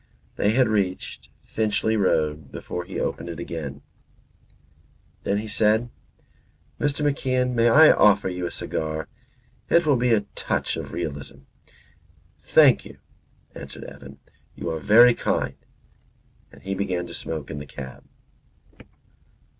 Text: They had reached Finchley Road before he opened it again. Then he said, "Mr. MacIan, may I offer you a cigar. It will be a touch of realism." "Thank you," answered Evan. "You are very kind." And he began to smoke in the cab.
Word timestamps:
They 0.35 0.53
had 0.53 0.67
reached 0.67 1.29
Finchley 1.43 1.95
Road 1.95 2.51
before 2.51 2.85
he 2.85 2.99
opened 2.99 3.29
it 3.29 3.39
again. 3.39 3.83
Then 5.25 5.37
he 5.37 5.47
said, 5.47 5.91
"Mr. 6.79 7.05
MacIan, 7.05 7.53
may 7.53 7.69
I 7.69 7.91
offer 7.91 8.27
you 8.27 8.47
a 8.47 8.51
cigar. 8.51 9.07
It 9.69 9.85
will 9.85 9.97
be 9.97 10.11
a 10.11 10.21
touch 10.33 10.75
of 10.75 10.91
realism." 10.91 11.41
"Thank 12.39 12.83
you," 12.83 12.97
answered 13.53 13.83
Evan. 13.83 14.17
"You 14.55 14.71
are 14.71 14.79
very 14.79 15.13
kind." 15.13 15.53
And 16.51 16.63
he 16.63 16.73
began 16.73 17.05
to 17.05 17.13
smoke 17.13 17.51
in 17.51 17.59
the 17.59 17.67
cab. 17.67 18.03